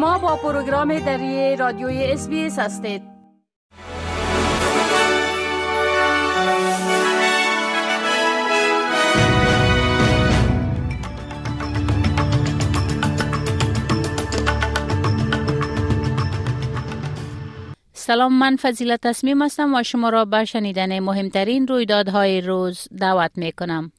[0.00, 3.02] شما با پروگرام دری رادیوی اس هستید
[17.92, 23.52] سلام من فضیلت تصمیم هستم و شما را به شنیدن مهمترین رویدادهای روز دعوت می
[23.52, 23.92] کنم.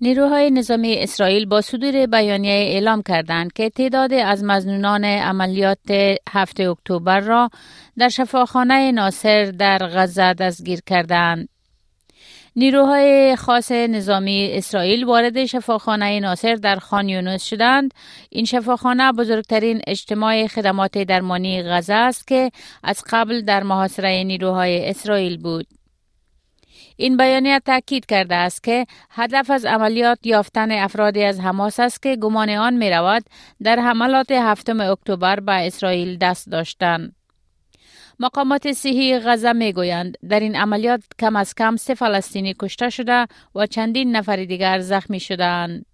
[0.00, 5.90] نیروهای نظامی اسرائیل با صدور بیانیه اعلام کردند که تعداد از مزنونان عملیات
[6.30, 7.50] 7 اکتبر را
[7.98, 11.48] در شفاخانه ناصر در غزه دستگیر کردند.
[12.56, 17.94] نیروهای خاص نظامی اسرائیل وارد شفاخانه ناصر در خان یونس شدند.
[18.30, 22.50] این شفاخانه بزرگترین اجتماع خدمات درمانی غزه است که
[22.82, 25.77] از قبل در محاصره نیروهای اسرائیل بود.
[27.00, 32.16] این بیانیه تاکید کرده است که هدف از عملیات یافتن افرادی از حماس است که
[32.16, 33.24] گمان آن می رود
[33.62, 37.16] در حملات هفتم اکتبر به اسرائیل دست داشتند.
[38.20, 43.26] مقامات صحی غزه می گویند در این عملیات کم از کم سه فلسطینی کشته شده
[43.54, 45.86] و چندین نفر دیگر زخمی شدند.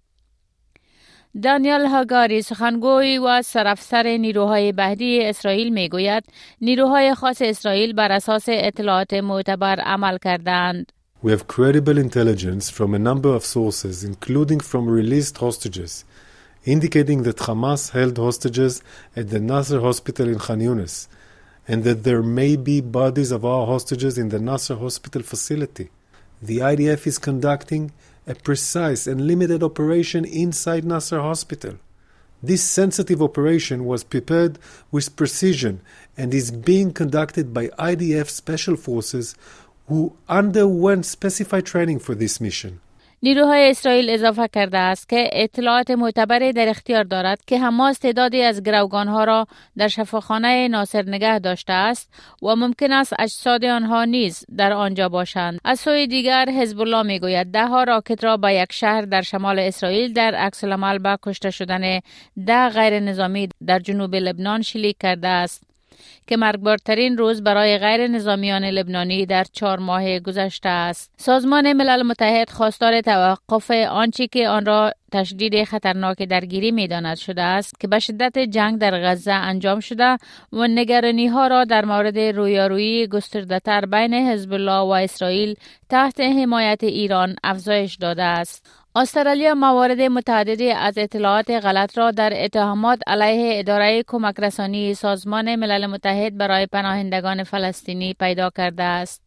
[1.43, 6.23] دانیل هاگاری سخنگوی و سرافسر نیروهای بهدی اسرائیل می گوید
[6.61, 10.91] نیروهای خاص اسرائیل بر اساس اطلاعات معتبر عمل کردند.
[11.25, 16.05] We have credible intelligence from a number of sources, including from released hostages,
[16.65, 18.83] indicating that Hamas held hostages
[19.15, 21.07] at the Nasser hospital in Khan Yunis,
[21.67, 25.89] and that there may be bodies of our hostages in the Nasser hospital facility.
[26.43, 27.91] The IDF is conducting
[28.27, 31.79] a precise and limited operation inside Nasser hospital.
[32.43, 34.59] This sensitive operation was prepared
[34.91, 35.81] with precision
[36.15, 39.33] and is being conducted by IDF special forces
[39.87, 42.79] who underwent specified training for this mission.
[43.23, 48.63] نیروهای اسرائیل اضافه کرده است که اطلاعات معتبری در اختیار دارد که حماس تعدادی از
[48.63, 54.73] گروگانها را در شفاخانه ناصر نگه داشته است و ممکن است اجساد آنها نیز در
[54.73, 59.01] آنجا باشند از سوی دیگر حزب الله می‌گوید ده ها راکت را به یک شهر
[59.01, 61.99] در شمال اسرائیل در عکس العمل به کشته شدن
[62.47, 65.74] ده غیر نظامی در جنوب لبنان شلیک کرده است
[66.27, 71.11] که مرگبارترین روز برای غیر نظامیان لبنانی در چهار ماه گذشته است.
[71.17, 77.79] سازمان ملل متحد خواستار توقف آنچه که آن را تشدید خطرناک درگیری می‌داند شده است
[77.79, 80.17] که به شدت جنگ در غزه انجام شده
[80.53, 85.55] و نگرانی ها را در مورد رویارویی گسترده تر بین حزب الله و اسرائیل
[85.89, 88.84] تحت حمایت ایران افزایش داده است.
[88.97, 95.85] استرالیا موارد متعددی از اطلاعات غلط را در اتهامات علیه اداره کمک رسانی سازمان ملل
[95.85, 99.21] متحد برای پناهندگان فلسطینی پیدا کرده است.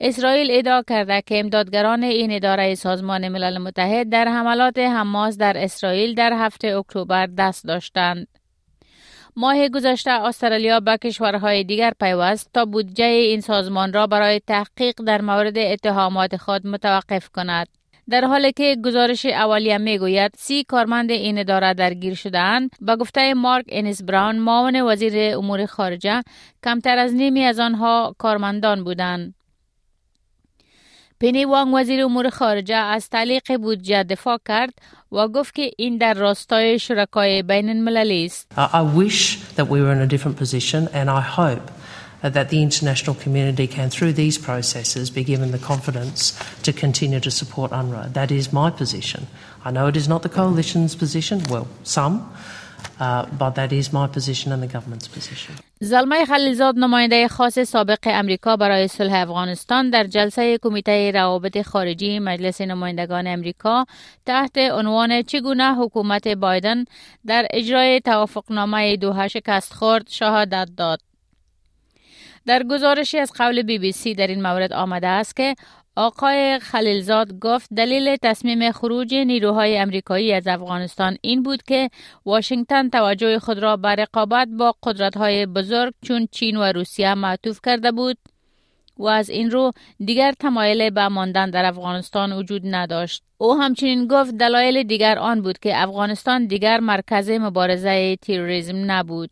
[0.00, 6.14] اسرائیل ادعا کرده که امدادگران این اداره سازمان ملل متحد در حملات حماس در اسرائیل
[6.14, 8.26] در هفته اکتبر دست داشتند.
[9.36, 15.20] ماه گذشته استرالیا به کشورهای دیگر پیوست تا بودجه این سازمان را برای تحقیق در
[15.20, 17.81] مورد اتهامات خود متوقف کند.
[18.12, 23.64] در حالی که گزارش اولیه می‌گوید سی کارمند این اداره درگیر شدهاند به گفته مارک
[23.68, 26.22] انیس براون معاون وزیر امور خارجه
[26.64, 29.34] کمتر از نیمی از آنها کارمندان بودند
[31.18, 34.74] پینی وانگ وزیر امور خارجه از تعلیق بودجه دفاع کرد
[35.12, 38.52] و گفت که این در راستای شرکای بین المللی است.
[38.56, 41.81] I wish that we were in a different position and I hope
[42.22, 47.30] that the international community can, through these processes, be given the confidence to continue to
[47.30, 48.12] support UNRWA.
[48.12, 49.26] That is my position.
[49.64, 52.32] I know it is not the coalition's position, well, some.
[53.00, 55.54] Uh, but that is my position and the government's position.
[55.80, 62.60] زلمه خلیلزاد نماینده خاص سابق امریکا برای صلح افغانستان در جلسه کمیته روابط خارجی مجلس
[62.60, 63.86] نمایندگان امریکا
[64.26, 66.84] تحت عنوان چگونه حکومت بایدن
[67.26, 71.00] در اجرای توافقنامه دوحه شکست خورد شهادت داد.
[72.46, 75.54] در گزارشی از قول بی بی سی در این مورد آمده است که
[75.96, 81.90] آقای خلیلزاد گفت دلیل تصمیم خروج نیروهای امریکایی از افغانستان این بود که
[82.26, 87.92] واشنگتن توجه خود را به رقابت با قدرت‌های بزرگ چون چین و روسیه معطوف کرده
[87.92, 88.18] بود
[88.98, 89.72] و از این رو
[90.04, 93.22] دیگر تمایل به ماندن در افغانستان وجود نداشت.
[93.38, 99.30] او همچنین گفت دلایل دیگر آن بود که افغانستان دیگر مرکز مبارزه تروریسم نبود.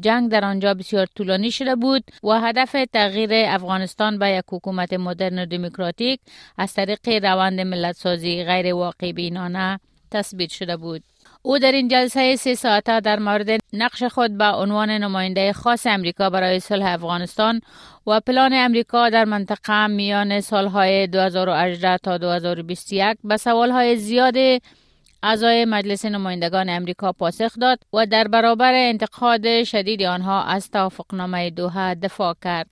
[0.00, 5.38] جنگ در آنجا بسیار طولانی شده بود و هدف تغییر افغانستان به یک حکومت مدرن
[5.38, 6.20] و دموکراتیک
[6.58, 9.80] از طریق روند ملت سازی غیر واقع بینانه
[10.10, 11.02] تثبیت شده بود.
[11.42, 16.30] او در این جلسه سه ساعته در مورد نقش خود به عنوان نماینده خاص امریکا
[16.30, 17.60] برای صلح افغانستان
[18.06, 24.34] و پلان امریکا در منطقه میان سالهای 2018 تا 2021 به سوالهای زیاد
[25.22, 31.94] اعضای مجلس نمایندگان امریکا پاسخ داد و در برابر انتقاد شدید آنها از توافقنامه دوحه
[31.94, 32.66] دفاع کرد.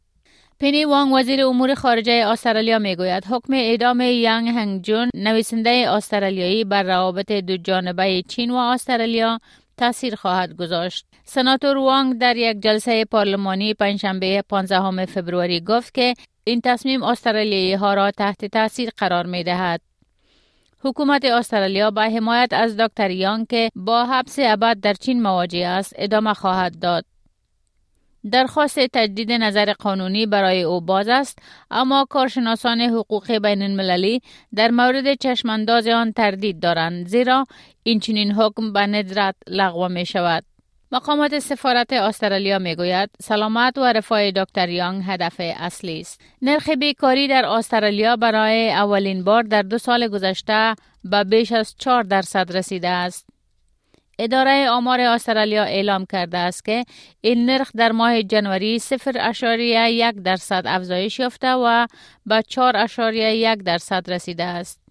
[0.59, 6.83] پینی وانگ وزیر امور خارجه استرالیا می‌گوید حکم اعدام یانگ هنگ جون نویسنده استرالیایی بر
[6.83, 9.41] روابط دو جانبه چین و استرالیا
[9.77, 11.07] تاثیر خواهد گذاشت.
[11.25, 16.15] سناتور وانگ در یک جلسه پارلمانی پنجشنبه 15 فبروری گفت که
[16.45, 19.81] این تصمیم استرالیایی ها را تحت تاثیر قرار می دهد.
[20.85, 25.93] حکومت استرالیا با حمایت از دکتر یانگ که با حبس ابد در چین مواجه است
[25.97, 27.05] ادامه خواهد داد.
[28.31, 31.39] درخواست تجدید نظر قانونی برای او باز است
[31.71, 34.21] اما کارشناسان حقوق بین المللی
[34.55, 37.47] در مورد چشمانداز آن تردید دارند زیرا
[37.83, 40.45] این چنین حکم به ندرت لغو می شود.
[40.93, 46.21] مقامات سفارت استرالیا می گوید سلامت و رفاه دکتر یانگ هدف اصلی است.
[46.43, 50.75] نرخ بیکاری در استرالیا برای اولین بار در دو سال گذشته
[51.05, 53.27] به بیش از 4 درصد رسیده است.
[54.19, 56.85] اداره آمار استرالیا اعلام کرده است که
[57.21, 61.87] این نرخ در ماه جنوری 0.1 درصد افزایش یافته و
[62.27, 64.86] به 4.1 درصد رسیده است.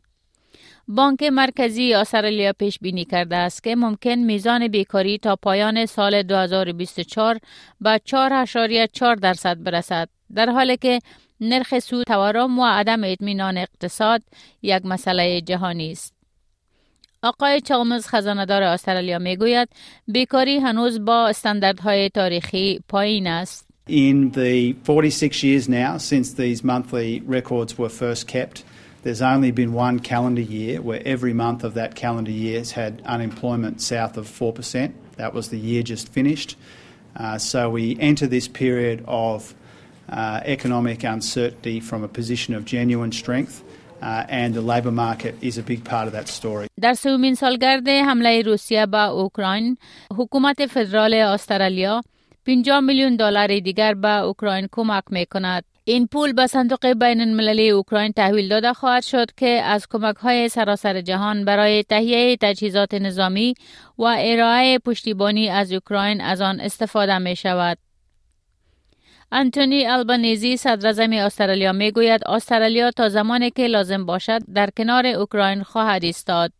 [0.87, 7.39] بانک مرکزی استرالیا پیش بینی کرده است که ممکن میزان بیکاری تا پایان سال 2024
[7.81, 10.99] به 4.4 درصد برسد در حالی که
[11.41, 14.21] نرخ سود تورم و عدم اطمینان اقتصاد
[14.61, 16.13] یک مسئله جهانی است.
[17.23, 19.69] آقای چالمز خزاندار استرالیا می‌گوید
[20.07, 23.67] بیکاری هنوز با استانداردهای تاریخی پایین است.
[23.89, 28.63] In the 46 years now since these monthly records were first kept,
[29.04, 33.02] there's only been one calendar year where every month of that calendar year has had
[33.06, 34.92] unemployment south of 4%.
[35.16, 36.56] That was the year just finished.
[37.16, 39.54] Uh, so we enter this period of
[40.08, 43.62] uh, economic uncertainty from a position of genuine strength.
[44.02, 46.66] Uh, and the labor market is a big part of that story.
[46.80, 49.76] در سومین سالگرد حمله روسیه به اوکراین
[50.16, 52.02] حکومت فدرال استرالیا
[52.46, 55.64] 50 میلیون دلار دیگر به اوکراین کمک می کند.
[55.87, 60.49] این پول به صندوق بین المللی اوکراین تحویل داده خواهد شد که از کمک های
[60.49, 63.53] سراسر جهان برای تهیه تجهیزات نظامی
[63.97, 67.77] و ارائه پشتیبانی از اوکراین از آن استفاده می شود.
[69.31, 75.63] انتونی البانیزی صدر استرالیا می گوید استرالیا تا زمانی که لازم باشد در کنار اوکراین
[75.63, 76.51] خواهد ایستاد.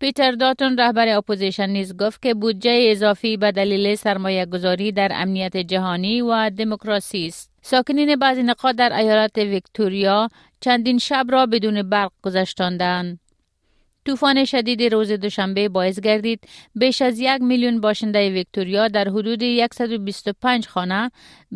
[0.00, 5.56] پیتر داتون رهبر اپوزیشن نیز گفت که بودجه اضافی به دلیل سرمایه گذاری در امنیت
[5.56, 7.50] جهانی و دموکراسی است.
[7.62, 10.28] ساکنین بعضی نقاط در ایالت ویکتوریا
[10.60, 13.20] چندین شب را بدون برق گذشتاندند.
[14.06, 16.40] طوفان شدید روز دوشنبه باعث گردید
[16.74, 19.42] بیش از یک میلیون باشنده ویکتوریا در حدود
[19.72, 21.10] 125 خانه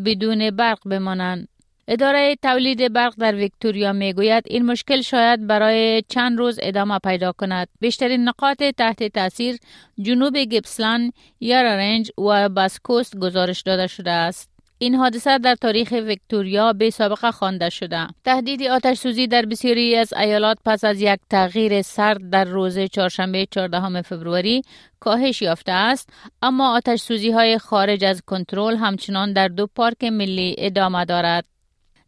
[0.04, 1.48] بدون برق بمانند.
[1.90, 7.68] اداره تولید برق در ویکتوریا می‌گوید این مشکل شاید برای چند روز ادامه پیدا کند.
[7.80, 9.56] بیشترین نقاط تحت تاثیر
[10.02, 14.50] جنوب گیپسلند، یارا رنج و باسکوست گزارش داده شده است.
[14.78, 18.06] این حادثه در تاریخ ویکتوریا به سابقه خوانده شده.
[18.24, 23.46] تهدید آتش سوزی در بسیاری از ایالات پس از یک تغییر سرد در روز چهارشنبه
[23.50, 24.62] 14 فوریه
[25.00, 26.08] کاهش یافته است
[26.42, 31.57] اما آتش سوزی های خارج از کنترل همچنان در دو پارک ملی ادامه دارد.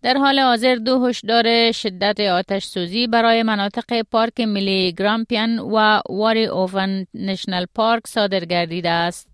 [0.03, 6.47] در حال حاضر دو هشدار شدت آتش سوزی برای مناطق پارک ملی گرامپیان و واری
[6.47, 9.31] اوون نشنل پارک صادر گردیده است.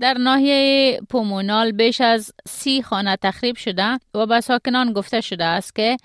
[0.00, 5.74] در ناحیه پومونال بیش از سی خانه تخریب شده و به ساکنان گفته شده است
[5.74, 5.96] که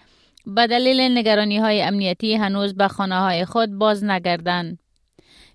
[0.46, 4.80] به دلیل نگرانی های امنیتی هنوز به خانه های خود باز نگردند.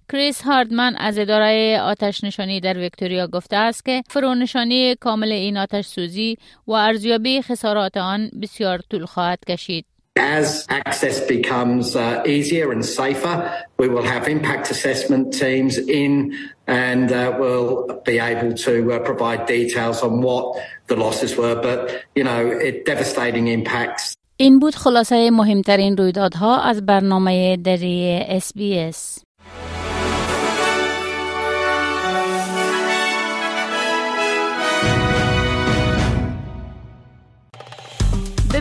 [0.08, 5.86] کریس هاردمن از اداره آتش نشانی در ویکتوریا گفته است که فرونشانی کامل این آتش
[5.86, 9.84] سوزی و ارزیابی خسارات آن بسیار طول خواهد کشید.
[10.18, 13.34] As access becomes uh, easier and safer,
[13.78, 16.12] we will have impact assessment teams in
[16.66, 20.44] and uh, we'll be able to uh, provide details on what
[20.88, 21.56] the losses were.
[21.68, 24.16] But, you know, it devastating impacts.
[24.36, 29.22] این بود خلاصه مهمترین رویدادها از برنامه دری SBS.